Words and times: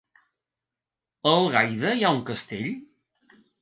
A 1.33 1.35
Algaida 1.43 1.95
hi 2.01 2.05
ha 2.09 2.17
un 2.19 2.27
castell? 2.35 2.77